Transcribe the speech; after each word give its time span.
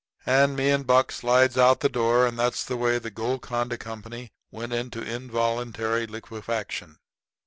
And 0.25 0.55
me 0.55 0.71
and 0.71 0.87
Buck 0.87 1.11
slides 1.11 1.59
out 1.59 1.81
the 1.81 1.87
door; 1.87 2.25
and 2.25 2.39
that's 2.39 2.65
the 2.65 2.75
way 2.75 2.97
the 2.97 3.11
Golconda 3.11 3.77
Company 3.77 4.31
went 4.49 4.73
into 4.73 4.99
involuntary 5.03 6.07
liquefaction. 6.07 6.97